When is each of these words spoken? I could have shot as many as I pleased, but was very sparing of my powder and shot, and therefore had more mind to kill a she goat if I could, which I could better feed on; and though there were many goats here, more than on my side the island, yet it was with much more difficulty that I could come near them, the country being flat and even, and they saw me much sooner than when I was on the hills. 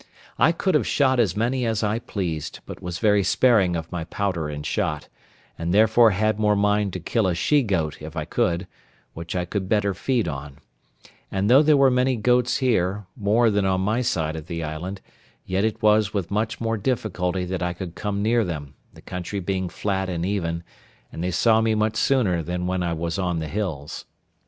I 0.39 0.51
could 0.51 0.73
have 0.73 0.87
shot 0.87 1.19
as 1.19 1.37
many 1.37 1.63
as 1.63 1.83
I 1.83 1.99
pleased, 1.99 2.61
but 2.65 2.81
was 2.81 2.97
very 2.97 3.21
sparing 3.23 3.75
of 3.75 3.91
my 3.91 4.03
powder 4.05 4.49
and 4.49 4.65
shot, 4.65 5.07
and 5.59 5.71
therefore 5.75 6.09
had 6.09 6.39
more 6.39 6.55
mind 6.55 6.93
to 6.93 6.99
kill 6.99 7.27
a 7.27 7.35
she 7.35 7.61
goat 7.61 8.01
if 8.01 8.15
I 8.17 8.25
could, 8.25 8.65
which 9.13 9.35
I 9.35 9.45
could 9.45 9.69
better 9.69 9.93
feed 9.93 10.27
on; 10.27 10.57
and 11.31 11.51
though 11.51 11.61
there 11.61 11.77
were 11.77 11.91
many 11.91 12.15
goats 12.15 12.57
here, 12.57 13.05
more 13.15 13.51
than 13.51 13.63
on 13.67 13.81
my 13.81 14.01
side 14.01 14.43
the 14.47 14.63
island, 14.63 15.01
yet 15.45 15.63
it 15.63 15.83
was 15.83 16.15
with 16.15 16.31
much 16.31 16.59
more 16.59 16.77
difficulty 16.77 17.45
that 17.45 17.61
I 17.61 17.73
could 17.73 17.93
come 17.93 18.23
near 18.23 18.43
them, 18.43 18.73
the 18.95 19.03
country 19.03 19.39
being 19.39 19.69
flat 19.69 20.09
and 20.09 20.25
even, 20.25 20.63
and 21.11 21.23
they 21.23 21.29
saw 21.29 21.61
me 21.61 21.75
much 21.75 21.95
sooner 21.95 22.41
than 22.41 22.65
when 22.65 22.81
I 22.81 22.93
was 22.93 23.19
on 23.19 23.37
the 23.37 23.47
hills. 23.47 24.05